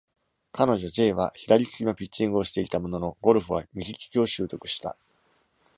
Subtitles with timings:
[0.51, 4.97] 彼女 ｊ は左利きのピッチングをしていたものの、ゴルフは右利きを習得した。